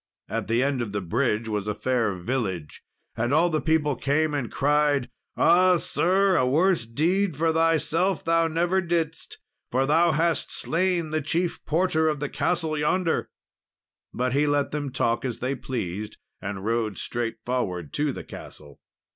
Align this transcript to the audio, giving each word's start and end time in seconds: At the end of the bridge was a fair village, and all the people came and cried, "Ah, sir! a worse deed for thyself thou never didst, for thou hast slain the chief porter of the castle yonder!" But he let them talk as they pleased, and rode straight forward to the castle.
At 0.27 0.47
the 0.47 0.63
end 0.63 0.81
of 0.81 0.93
the 0.93 0.99
bridge 1.01 1.47
was 1.47 1.67
a 1.67 1.75
fair 1.75 2.15
village, 2.15 2.81
and 3.15 3.31
all 3.31 3.51
the 3.51 3.61
people 3.61 3.95
came 3.95 4.33
and 4.33 4.51
cried, 4.51 5.11
"Ah, 5.37 5.77
sir! 5.77 6.35
a 6.37 6.47
worse 6.47 6.87
deed 6.87 7.37
for 7.37 7.53
thyself 7.53 8.23
thou 8.25 8.47
never 8.47 8.81
didst, 8.81 9.37
for 9.69 9.85
thou 9.85 10.09
hast 10.11 10.51
slain 10.51 11.11
the 11.11 11.21
chief 11.21 11.63
porter 11.67 12.09
of 12.09 12.19
the 12.19 12.29
castle 12.29 12.75
yonder!" 12.75 13.29
But 14.11 14.33
he 14.33 14.47
let 14.47 14.71
them 14.71 14.91
talk 14.91 15.23
as 15.23 15.37
they 15.37 15.53
pleased, 15.53 16.17
and 16.41 16.65
rode 16.65 16.97
straight 16.97 17.35
forward 17.45 17.93
to 17.93 18.11
the 18.11 18.23
castle. 18.23 18.79